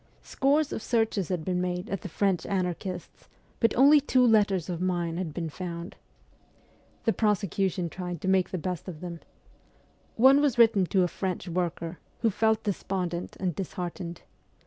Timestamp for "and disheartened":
13.39-14.23